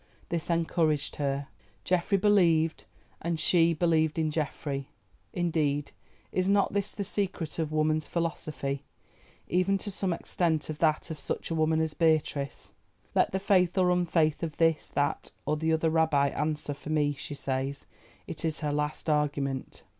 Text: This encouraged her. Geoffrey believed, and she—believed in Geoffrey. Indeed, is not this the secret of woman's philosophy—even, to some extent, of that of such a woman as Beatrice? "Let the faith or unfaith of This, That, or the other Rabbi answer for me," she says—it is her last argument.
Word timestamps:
This 0.29 0.49
encouraged 0.49 1.17
her. 1.17 1.47
Geoffrey 1.83 2.17
believed, 2.17 2.85
and 3.21 3.39
she—believed 3.39 4.17
in 4.17 4.31
Geoffrey. 4.31 4.87
Indeed, 5.31 5.91
is 6.31 6.49
not 6.49 6.73
this 6.73 6.93
the 6.93 7.03
secret 7.03 7.59
of 7.59 7.71
woman's 7.71 8.07
philosophy—even, 8.07 9.77
to 9.77 9.91
some 9.91 10.11
extent, 10.11 10.71
of 10.71 10.79
that 10.79 11.11
of 11.11 11.19
such 11.19 11.51
a 11.51 11.55
woman 11.55 11.79
as 11.81 11.93
Beatrice? 11.93 12.71
"Let 13.13 13.31
the 13.31 13.37
faith 13.39 13.77
or 13.77 13.91
unfaith 13.91 14.41
of 14.41 14.57
This, 14.57 14.87
That, 14.87 15.29
or 15.45 15.55
the 15.55 15.71
other 15.71 15.91
Rabbi 15.91 16.29
answer 16.29 16.73
for 16.73 16.89
me," 16.89 17.13
she 17.13 17.35
says—it 17.35 18.43
is 18.43 18.61
her 18.61 18.73
last 18.73 19.07
argument. 19.07 19.83